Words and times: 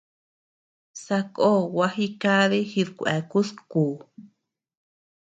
Sakó 1.03 1.49
gua 1.73 1.87
jikadi 1.95 2.59
jidkueakus 2.71 3.49
kú. 3.71 3.83